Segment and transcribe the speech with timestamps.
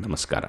[0.00, 0.44] ನಮಸ್ಕಾರ.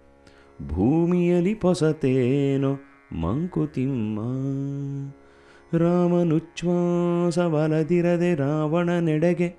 [0.67, 2.79] ಭೂಮಿಯಲ್ಲಿ ಪೊಸತೇನೋ
[3.19, 4.19] ಮಂಕುತಿಮ್ಮ
[5.77, 9.55] ರಾಮನುಚ್ಛ್ವಾಸವಲದಿರದೆ ರಾವಣನೆಡೆಗೆ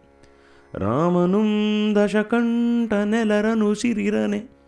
[0.75, 4.59] ರಾಮನು ದಶಕಂಠನೆಲರನು ಸಿರಿರನೆ.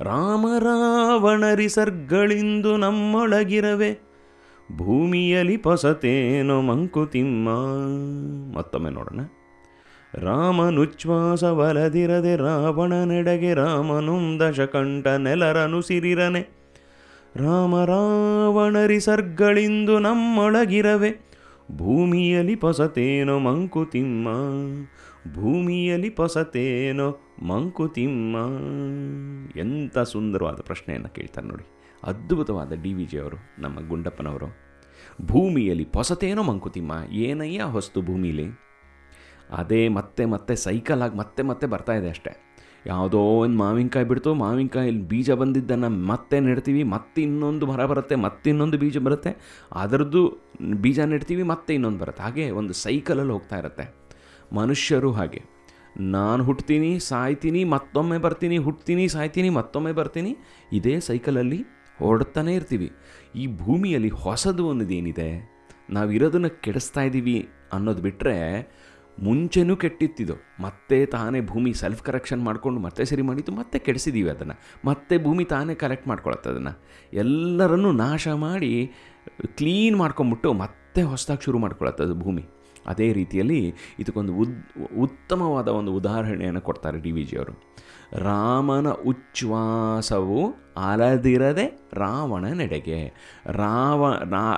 [0.00, 4.13] ರಾಮ ರಾವಣರಿ ಸರ್ಗಳಿಂದು ನಮ್ಮೊಳಗಿರವೆ
[4.72, 7.48] ಭೂಮಿಯಲ್ಲಿ ಪಸತೇನೋ ಮಂಕುತಿಮ್ಮ.
[8.58, 9.20] ಮತ್ತೊಮ್ಮೆ ನೋಡೋಣ.
[10.14, 16.48] ರಾಮನುಚ್ಛ್ವಾಸವಲದಿರದೆ ರಾವಣನೆಡೆಗೆ ರಾಮನು ದಶಕಂಠ ನೆಲರನು ಸಿರಿರನೆ.
[17.36, 21.34] ರಾಮ ರಾವಣರಿ ಸರ್ಗಳಿಂದು ನಮ್ಮೊಳಗಿರವೆ.
[21.72, 24.28] ಭೂಮಿಯಲ್ಲಿ ಪಸತೇನೋ ಮಂಕುತಿಮ್ಮ.
[25.34, 28.36] ಭೂಮಿಯಲ್ಲಿ ಪಸತೇನೋ ಮಂಕುತಿಮ್ಮ.
[29.58, 31.83] ಎಂಥ ಸುಂದರವಾದ ಪ್ರಶ್ನೆಯನ್ನು ಕೇಳ್ತಾರೆ ನೋಡಿ.
[32.04, 34.48] ಅದ್ಭುತವಾದ ಡಿ ವಿ ಜಿ ಅವರು, ನಮ್ಮ ಗುಂಡಪ್ಪನವರು.
[35.22, 38.46] ಭೂಮಿಯಲ್ಲಿ ಪೊಸತೇನೋ ಮಂಕುತಿಮ್ಮ, ಏನಯ್ಯ ಹೊಸ್ತು ಭೂಮಿಲಿ?
[39.50, 42.32] ಅದೇ ಮತ್ತೆ ಮತ್ತೆ ಸೈಕಲ್ ಆಗಿ ಮತ್ತೆ ಮತ್ತೆ ಬರ್ತಾ ಇದೆ ಅಷ್ಟೇ.
[42.86, 48.78] ಯಾವುದೋ ಒಂದು ಮಾವಿನಕಾಯಿ ಬಿಡ್ತು ಮಾವಿನಕಾಯಿ ಬೀಜ ಬಂದಿದ್ದನ್ನು ಮತ್ತೆ ನೆಡ್ತೀವಿ, ಮತ್ತೆ ಇನ್ನೊಂದು ಮರ ಬರುತ್ತೆ, ಮತ್ತೆ ಇನ್ನೊಂದು
[48.78, 49.30] ಬೀಜ ಬರುತ್ತೆ.
[49.72, 50.22] ಅದರದ್ದು
[50.80, 52.22] ಬೀಜ ನೆಡ್ತೀವಿ, ಮತ್ತೆ ಇನ್ನೊಂದು ಬರುತ್ತೆ.
[52.22, 53.86] ಹಾಗೆ ಒಂದು ಸೈಕಲಲ್ಲಿ ಹೋಗ್ತಾ ಇರುತ್ತೆ.
[54.52, 55.42] ಮನುಷ್ಯರು ಹಾಗೆ.
[56.00, 60.36] ನಾನು ಹುಟ್ತೀನಿ, ಸಾಯ್ತೀನಿ, ಮತ್ತೊಮ್ಮೆ ಬರ್ತೀನಿ, ಹುಟ್ತೀನಿ, ಸಾಯ್ತೀನಿ, ಮತ್ತೊಮ್ಮೆ ಬರ್ತೀನಿ.
[60.72, 61.60] ಇದೇ ಸೈಕಲಲ್ಲಿ
[61.98, 62.92] ಹೊರಡ್ತಾನೆ ಇರ್ತೀವಿ.
[63.34, 65.54] ಈ ಭೂಮಿಯಲ್ಲಿ ಹೊಸದು ಅನ್ನೋದೇನಿದೆ
[65.90, 68.36] ನಾವಿರೋದನ್ನು ಕೆಡಿಸ್ತಾ ಇದ್ದೀವಿ ಅನ್ನೋದು ಬಿಟ್ಟರೆ
[69.22, 70.34] ಮುಂಚೆನೂ ಕೆಟ್ಟಿತ್ತಿದ್ದು.
[70.62, 74.54] ಮತ್ತೆ ತಾನೇ ಭೂಮಿ ಸೆಲ್ಫ್ ಕರೆಕ್ಷನ್ ಮಾಡಿಕೊಂಡು ಮತ್ತೆ ಸರಿ ಮಾಡಿತ್ತು ಮತ್ತೆ ಕೆಡಿಸಿದ್ದೀವಿ ಅದನ್ನು.
[74.84, 76.82] ಮತ್ತೆ ಭೂಮಿ ತಾನೇ ಕಲೆಕ್ಟ್ ಮಾಡ್ಕೊಳತ್ತೆ ಅದನ್ನು.
[77.12, 78.90] ಎಲ್ಲರನ್ನೂ ನಾಶ ಮಾಡಿ
[79.46, 82.44] ಕ್ಲೀನ್ ಮಾಡ್ಕೊಂಬಿಟ್ಟು ಮತ್ತೆ ಹೊಸದಾಗಿ ಶುರು ಮಾಡ್ಕೊಳತ್ತೆ ಅದು ಭೂಮಿ.
[82.86, 87.52] ಅದೇ ರೀತಿಯಲ್ಲಿ ಇದಕ್ಕೊಂದು ಉದ್, ಉತ್ತಮವಾದ ಒಂದು ಉದಾಹರಣೆಯನ್ನು ಕೊಡ್ತಾರೆ ಡಿ ವಿ ಜಿಯವರು
[88.16, 93.12] ರಾಮನ ಉಚ್ಛ್ವಾಸವು ಅಲದಿರದೆ ರಾವಣನೆಡೆಗೆ
[93.50, 94.12] ರಾವ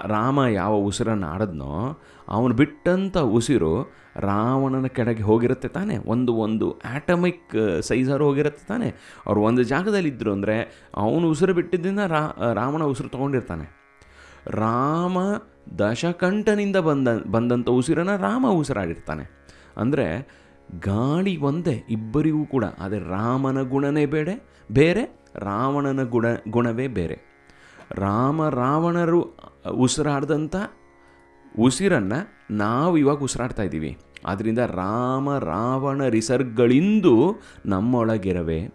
[0.06, 5.98] ರಾಮ ಯಾವ ಉಸಿರನ್ನು ಆಡದ್ನೋ, ಅವನು ಬಿಟ್ಟಂಥ ಉಸಿರು ರಾವಣನ ಕೆಳಗೆ ಹೋಗಿರುತ್ತೆ ತಾನೆ.
[5.98, 8.88] ಒಂದು ಒಂದು ಆಟಮಿಕ್ ಸೈಜರು ಹೋಗಿರುತ್ತೆ ತಾನೆ.
[9.26, 10.56] ಅವ್ರು ಒಂದು ಜಾಗದಲ್ಲಿ ಇದ್ದರು ಅಂದರೆ
[10.94, 13.66] ಅವನು ಉಸಿರು ಬಿಟ್ಟಿದ್ದರಿಂದ ರಾ, ರಾವಣ ಉಸಿರು ತೊಗೊಂಡಿರ್ತಾನೆ.
[14.50, 15.18] ರಾಮ
[15.78, 19.24] ದಶಕಂಠನಿಂದ ಬಂದ ಬಂದಂಥ ಉಸಿರನ್ನು ರಾಮ ಉಸಿರಾಡಿರ್ತಾನೆ.
[19.76, 20.28] ಅಂದರೆ
[20.72, 22.65] ಗಾಳಿ ಒಂದೇ, ಇಬ್ಬರಿಗೂ ಕೂಡ.
[22.65, 24.28] ಆದರೆ ರಾಮನ ಗುಣನೇ ಬೇಡ
[24.72, 27.37] ಬೇರೆ ರಾವಣನ ಗುಣ, ಗುಣವೇ ಬೇರೆ.
[27.93, 29.37] ರಾಮ ರಾವಣರು
[29.75, 30.56] ಉಸಿರಾಡ್ದಂಥ
[31.59, 33.99] ಉಸಿರನ್ನು ನಾವು ಇವಾಗ ಉಸಿರಾಡ್ತಾ ಇದ್ದೀವಿ.
[34.27, 37.34] ಆದ್ದರಿಂದ ರಾಮ ರಾವಣ ರಿಸರ್ಗಳಿಂದು
[37.66, 38.69] ನಮ್ಮೊಳಗಿರವೆ.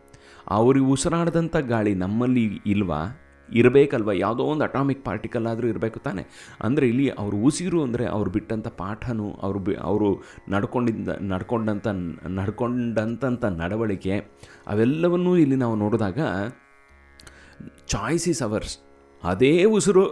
[0.47, 3.21] ಅವ್ರಿಗೆ ಉಸಿರಾಡ್ದಂಥ ಗಾಳಿ ನಮ್ಮಲ್ಲಿ ಇಲ್ವಾ?
[3.59, 4.11] ಇರಬೇಕಲ್ವ?
[4.23, 6.23] ಯಾವುದೋ ಒಂದು ಅಟಾಮಿಕ್ ಪಾರ್ಟಿಕಲ್ ಆದರೂ ಇರಬೇಕು ತಾನೆ.
[6.67, 10.09] ಅಂದರೆ ಇಲ್ಲಿ ಅವರು ಉಸಿರು ಅಂದರೆ ಅವ್ರು ಬಿಟ್ಟಂಥ ಪಾಠನೂ ಅವರು ಬಿ, ಅವರು
[10.55, 11.87] ನಡ್ಕೊಂಡಿದ್ದ ನಡ್ಕೊಂಡಂಥ
[12.39, 13.23] ನಡ್ಕೊಂಡಂಥ
[13.61, 14.17] ನಡವಳಿಕೆ
[14.73, 16.19] ಅವೆಲ್ಲವನ್ನೂ ಇಲ್ಲಿ ನಾವು ನೋಡಿದಾಗ
[17.93, 18.75] ಚಾಯ್ಸಿಸ್ ಅವರ್ಸ್.
[19.23, 20.03] ಅದೇ ಉಸಿರು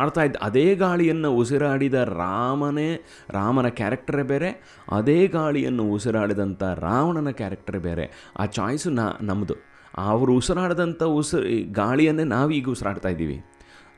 [0.00, 2.88] ಆಡ್ತಾ ಇದ್ದ, ಅದೇ ಗಾಳಿಯನ್ನು ಉಸಿರಾಡಿದ ರಾಮನೇ,
[3.30, 4.48] ರಾಮನ ಕ್ಯಾರೆಕ್ಟರೇ ಬೇರೆ,
[4.96, 8.06] ಅದೇ ಗಾಳಿಯನ್ನು ಉಸಿರಾಡಿದಂಥ ರಾವಣನ ಕ್ಯಾರೆಕ್ಟರೇ ಬೇರೆ.
[8.40, 8.90] ಆ ಚಾಯ್ಸು
[9.28, 9.56] ನಮ್ಮದು
[9.98, 13.42] ಅವರು ಉಸಿರಾಡದಂಥ ಉಸಿರು ಗಾಳಿಯನ್ನೇ ನಾವೀಗ ಉಸಿರಾಡ್ತಾ ಇದ್ದೀವಿ.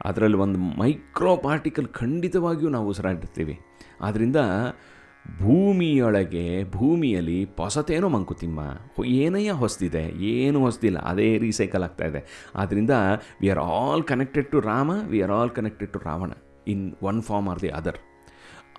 [0.04, 3.58] ಅದರಲ್ಲಿ ಒಂದು ಮೈಕ್ರೋ ಪಾರ್ಟಿಕಲ್ ಖಂಡಿತವಾಗಿಯೂ ನಾವು ಉಸಿರಾಡಿರ್ತೀವಿ.
[4.00, 4.36] ಆದ್ದರಿಂದ
[5.42, 8.60] ಭೂಮಿಯೊಳಗೆ, ಭೂಮಿಯಲ್ಲಿ ಹೊಸತೇನೋ ಮಂಕುತಿಮ್ಮ
[9.04, 10.02] ಏನಯ್ಯ ಹೊಸದಿದೆ?
[10.08, 10.98] ಏನು ಹೊಸದಿಲ್ಲ?
[10.98, 12.50] ಅದೇ ರೀಸೈಕಲ್ ಆಗ್ತಾ ಇದೆ.
[12.56, 12.90] ಆದ್ದರಿಂದ
[13.40, 16.30] we are all connected to Rama we are all connected to Ravana
[16.68, 17.96] in one form or the other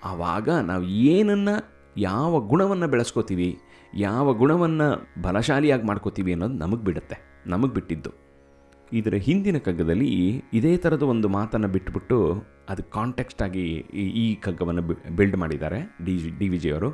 [0.03, 3.49] ಆವಾಗ ನಾವು ಏನನ್ನು ಯಾವ ಗುಣವನ್ನು ಬೆಳೆಸ್ಕೋತೀವಿ,
[4.05, 4.87] ಯಾವ ಗುಣವನ್ನು
[5.21, 7.17] ಬಲಶಾಲಿಯಾಗಿ ಮಾಡ್ಕೋತೀವಿ ಅನ್ನೋದು ನಮಗೆ ಬಿಡುತ್ತೆ,
[7.53, 8.11] ನಮಗೆ ಬಿಟ್ಟಿದ್ದು.
[8.91, 10.09] ಇದರ ಹಿಂದಿನ ಕಗ್ಗದಲ್ಲಿ
[10.57, 12.17] ಇದೇ ಥರದ ಒಂದು ಮಾತನ್ನು ಬಿಟ್ಬಿಟ್ಟು
[12.71, 13.65] ಅದು ಕಾಂಟೆಕ್ಸ್ಟ್ ಆಗಿ
[14.23, 14.83] ಈ ಕಗ್ಗವನ್ನು
[15.17, 16.89] ಬಿಲ್ಡ್ ಮಾಡಿದ್ದಾರೆ ಡಿ ಜಿ ಡಿ ವಿ ಜಿಯವರು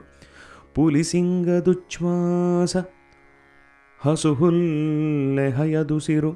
[0.75, 1.15] ಪುಲಿಸಿಂಗದುಚ್ಛ್ವಾಸ
[4.01, 6.31] ಹಸುಹುಲ್ಲೆ ಹಯದುಸಿರು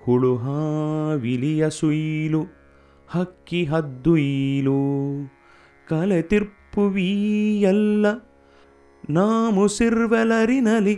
[0.00, 2.42] ಹುಳು ಹಾವಿಲಿಯ ಸುಯಿಲು,
[3.08, 4.78] ಹಕ್ಕಿ ಹದ್ದುಯಿಲು
[5.88, 6.20] ಕಲೆ
[6.78, 8.06] ತಿರ್ಪುವೀಯಲ್ಲ
[9.10, 10.96] ನಾಮುಸಿರ್ವೆಲರಿನಲಿ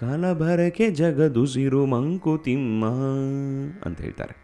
[0.00, 2.84] ಕಲಬರಕೆ ಜಗದುಸಿರು ಮಂಕುತಿಮ್ಮ
[3.84, 4.34] ಅಂತ ಹೇಳ್ತಾರೆ.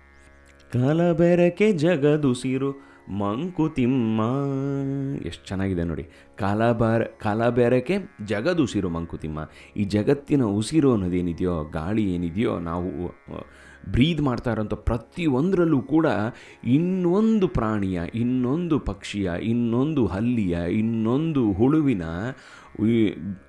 [0.73, 4.21] ಕಲಬೆರಕೆ ಜಗದುಸಿರು ಮಂಕುತಿಮ್ಮ.
[5.27, 6.03] ಎಷ್ಟು ಚೆನ್ನಾಗಿದೆ ನೋಡಿ.
[6.37, 7.03] ಕಲಬರ
[7.79, 9.39] ಜಗದ ಜಗದುಸಿರು ಮಂಕುತಿಮ್ಮ.
[9.77, 13.17] ಈ ಜಗತ್ತಿನ ಉಸಿರು ಅನ್ನೋದೇನಿದೆಯೋ, ಗಾಳಿ ಏನಿದೆಯೋ, ನಾವು
[13.91, 16.07] ಬ್ರೀದ್ ಮಾಡ್ತಾ ಇರೋಂಥ ಪ್ರತಿಯೊಂದರಲ್ಲೂ ಕೂಡ
[16.65, 22.03] ಇನ್ನೊಂದು ಪ್ರಾಣಿಯ, ಇನ್ನೊಂದು ಪಕ್ಷಿಯ, ಇನ್ನೊಂದು ಹಲ್ಲಿಯ, ಇನ್ನೊಂದು ಹುಳುವಿನ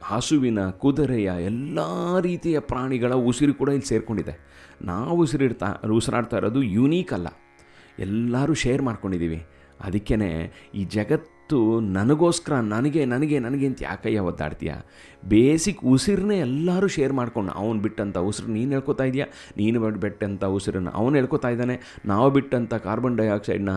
[0.04, 1.80] ಹಸುವಿನ ಕುದುರೆಯ ಎಲ್ಲ
[2.22, 4.40] ರೀತಿಯ ಪ್ರಾಣಿಗಳ ಉಸಿರು ಕೂಡ ಇಲ್ಲಿ ಸೇರಿಕೊಂಡಿದೆ.
[4.82, 7.28] ನಾವು ಉಸಿರಿಡ್ತಾ, ಉಸಿರಾಡ್ತಾ ಇರೋದು ಯುನೀಕ್ ಅಲ್ಲ.
[8.00, 9.46] ಎಲ್ಲರೂ ಶೇರ್ ಮಾಡ್ಕೊಂಡಿದ್ದೀವಿ.
[9.80, 10.16] ಅದಕ್ಕೇ
[10.76, 14.74] ಈ ಜಗತ್ತು ನನಗೋಸ್ಕರ ನನಗೆ ನನಗೆ ನನಗೆ ಅಂತ ಯಾಕಯ್ಯ ಒದ್ದಾಡ್ತೀಯ?
[15.26, 19.26] ಬೇಸಿಕ್ ಉಸಿರನ್ನೇ ಎಲ್ಲರೂ ಶೇರ್ ಮಾಡ್ಕೊಂಡು ಅವನು ಬಿಟ್ಟಂಥ ಉಸಿರು ನೀನು ಹೇಳ್ಕೊತಾ ಇದೆಯಾ
[19.58, 22.00] ನೀನು ಬಿಟ್ಟಂಥ ಉಸಿರನ್ನು ಅವನು ಹೇಳ್ಕೊತಾ ಇದ್ದಾನೆ.
[22.06, 23.70] ನಾವು ಬಿಟ್ಟಂಥ ಕಾರ್ಬನ್ ಡೈಆಕ್ಸೈಡ್ನ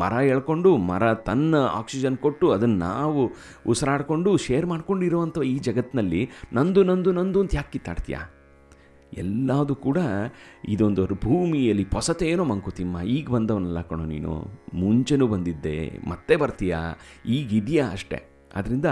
[0.00, 3.32] ಮರ ಹೇಳ್ಕೊಂಡು ಮರ ತನ್ನ ಆಕ್ಸಿಜನ್ ಕೊಟ್ಟು ಅದನ್ನು ನಾವು
[3.66, 8.20] ಉಸಿರಾಡಿಕೊಂಡು, ಶೇರ್ ಮಾಡ್ಕೊಂಡಿರುವಂಥ ಈ ಜಗತ್ತಿನಲ್ಲಿ ನಂದು ನಂದು ನಂದು ಅಂತ ಯಾಕೆ ಕಿತ್ತಾಡ್ತೀಯಾ?
[9.12, 9.98] ಎಲ್ಲದು ಕೂಡ
[10.68, 14.46] ಇದೊಂದು ಭೂಮಿಯಲ್ಲಿ ಹೊಸತೇನೋ ಮಂಕುತಿಮ್ಮ, ಈಗ ಬಂದವನಲ್ಲ ಕಣೋ ನೀನು.
[14.74, 16.98] ಮುಂಚೆನೂ ಬಂದಿದ್ದೆ, ಮತ್ತೆ ಬರ್ತೀಯಾ?
[17.26, 18.22] ಈಗಿದೆಯಾ ಅಷ್ಟೇ.
[18.54, 18.84] ಅದರಿಂದ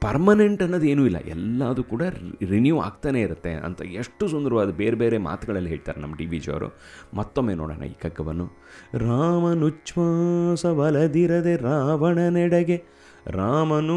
[0.00, 1.16] ಪರ್ಮನೆಂಟ್ ಅನ್ನೋದು ಏನೂ ಇಲ್ಲ.
[1.18, 2.02] ಎಲ್ಲದು ಕೂಡ
[2.48, 6.80] ರಿನ್ಯೂ ಆಗ್ತಾನೆ ಇರುತ್ತೆ ಅಂತ ಎಷ್ಟು ಸುಂದರವಾದ ಬೇರೆ ಬೇರೆ ಮಾತುಗಳಲ್ಲಿ ಹೇಳ್ತಾರೆ ನಮ್ಮ ಡಿ ವಿ ಜಿಯವರು
[7.14, 8.46] ಮತ್ತೊಮ್ಮೆ ನೋಡೋಣ ಈ ಕಗ್ಗವನ್ನು.
[8.94, 12.84] ರಾಮನುಚ್ಛ್ವಾಸ ಬಲದಿರದೆ ರಾವಣನೆಡೆಗೆ
[13.26, 13.96] ರಾಮನು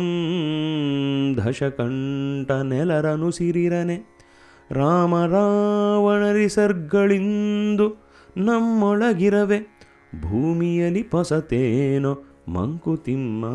[1.37, 4.16] ದಶಕಂಠ ನೆಲರನು ಸಿರಿರನೆ
[4.71, 9.77] ರಾಮ ರಾವಣರಿಸರ್ಗಳಿಂದು ನಮ್ಮೊಳಗಿರವೆ
[10.21, 13.45] ಭೂಮಿಯಲಿ ಪಸತೇನೋ ಮಂಕುತಿಮ್ಮ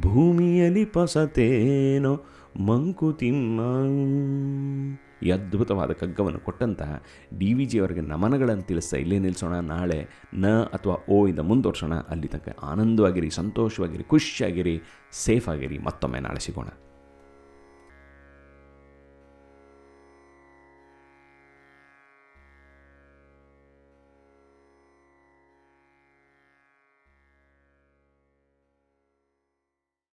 [0.00, 2.24] ಭೂಮಿಯಲಿ ಪಸತೇನೋ
[2.60, 3.60] ಮಂಕುತಿಮ್ಮ.
[5.22, 7.02] ಈ ಅದ್ಭುತವಾದ ಕಗ್ಗವನ್ನು ಕೊಟ್ಟಂತಹ
[7.38, 11.94] ಡಿ ವಿ ಜಿಯವರಿಗೆ ನಮನಗಳನ್ನು ತಿಳಿಸ್ತಾ ಇಲ್ಲೇ ನಿಲ್ಲಿಸೋಣ ನಾಳೆ ನ ಅಥವಾ ಓ ಇಂದ ಮುಂದುವರ್ಸೋಣ.
[11.94, 14.82] ಅಲ್ಲಿ ತನಕ ಆನಂದವಾಗಿರಿ, ಸಂತೋಷವಾಗಿರಿ, ಖುಷಿಯಾಗಿರಿ
[15.12, 16.66] ಸೇಫ್ ಆಗಿರಿ ಮತ್ತೊಮ್ಮೆ ನಾಳೆ ಸಿಗೋಣ.